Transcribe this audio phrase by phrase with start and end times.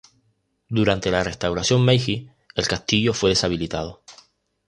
[0.67, 4.01] Durante la Restauración Meiji, el castillo fue deshabilitado.